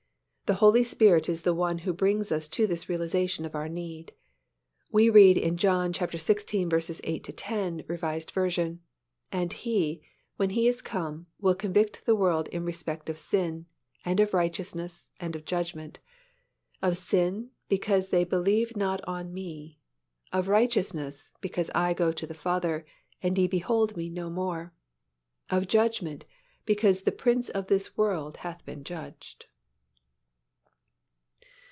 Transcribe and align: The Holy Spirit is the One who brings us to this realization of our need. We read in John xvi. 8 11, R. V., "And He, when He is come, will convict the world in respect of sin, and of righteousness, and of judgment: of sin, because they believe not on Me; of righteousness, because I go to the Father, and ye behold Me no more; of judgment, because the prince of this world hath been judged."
The 0.47 0.55
Holy 0.55 0.83
Spirit 0.83 1.29
is 1.29 1.43
the 1.43 1.53
One 1.53 1.77
who 1.77 1.93
brings 1.93 2.29
us 2.29 2.49
to 2.49 2.67
this 2.67 2.89
realization 2.89 3.45
of 3.45 3.55
our 3.55 3.69
need. 3.69 4.11
We 4.91 5.09
read 5.09 5.37
in 5.37 5.55
John 5.55 5.93
xvi. 5.93 6.09
8 6.11 7.29
11, 7.29 7.79
R. 8.35 8.49
V., 8.49 8.79
"And 9.31 9.53
He, 9.53 10.01
when 10.35 10.49
He 10.49 10.67
is 10.67 10.81
come, 10.81 11.27
will 11.39 11.55
convict 11.55 12.05
the 12.05 12.15
world 12.17 12.49
in 12.49 12.65
respect 12.65 13.09
of 13.09 13.17
sin, 13.17 13.65
and 14.03 14.19
of 14.19 14.33
righteousness, 14.33 15.07
and 15.21 15.37
of 15.37 15.45
judgment: 15.45 15.99
of 16.81 16.97
sin, 16.97 17.51
because 17.69 18.09
they 18.09 18.25
believe 18.25 18.75
not 18.75 18.99
on 19.07 19.33
Me; 19.33 19.79
of 20.33 20.49
righteousness, 20.49 21.29
because 21.39 21.71
I 21.73 21.93
go 21.93 22.11
to 22.11 22.27
the 22.27 22.33
Father, 22.33 22.85
and 23.23 23.37
ye 23.37 23.47
behold 23.47 23.95
Me 23.95 24.09
no 24.09 24.29
more; 24.29 24.73
of 25.49 25.67
judgment, 25.69 26.25
because 26.65 27.03
the 27.03 27.11
prince 27.13 27.47
of 27.47 27.67
this 27.67 27.95
world 27.95 28.35
hath 28.37 28.65
been 28.65 28.83
judged." 28.83 29.45